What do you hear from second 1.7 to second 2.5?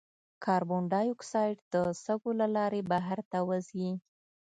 د سږو له